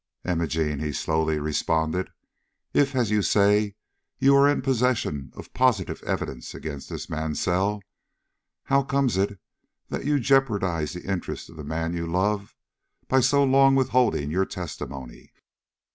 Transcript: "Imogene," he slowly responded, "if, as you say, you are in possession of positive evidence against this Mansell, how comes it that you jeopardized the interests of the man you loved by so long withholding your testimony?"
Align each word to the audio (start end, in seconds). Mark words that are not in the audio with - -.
"Imogene," 0.25 0.79
he 0.79 0.91
slowly 0.93 1.37
responded, 1.37 2.09
"if, 2.73 2.95
as 2.95 3.11
you 3.11 3.21
say, 3.21 3.75
you 4.17 4.35
are 4.35 4.49
in 4.49 4.63
possession 4.63 5.31
of 5.35 5.53
positive 5.53 6.01
evidence 6.01 6.55
against 6.55 6.89
this 6.89 7.07
Mansell, 7.07 7.83
how 8.63 8.81
comes 8.81 9.15
it 9.15 9.39
that 9.89 10.05
you 10.05 10.19
jeopardized 10.19 10.95
the 10.95 11.05
interests 11.07 11.49
of 11.49 11.55
the 11.55 11.63
man 11.63 11.93
you 11.93 12.07
loved 12.07 12.55
by 13.07 13.19
so 13.19 13.43
long 13.43 13.75
withholding 13.75 14.31
your 14.31 14.47
testimony?" 14.47 15.31